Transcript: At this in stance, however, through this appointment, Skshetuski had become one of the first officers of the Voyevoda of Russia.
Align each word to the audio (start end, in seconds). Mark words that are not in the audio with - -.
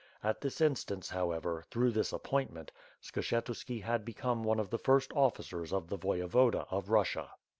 At 0.23 0.41
this 0.41 0.59
in 0.61 0.75
stance, 0.75 1.09
however, 1.11 1.63
through 1.69 1.91
this 1.91 2.11
appointment, 2.11 2.71
Skshetuski 3.03 3.83
had 3.83 4.03
become 4.03 4.41
one 4.43 4.59
of 4.59 4.71
the 4.71 4.79
first 4.79 5.11
officers 5.13 5.71
of 5.71 5.89
the 5.89 5.97
Voyevoda 5.99 6.65
of 6.71 6.89
Russia. 6.89 7.29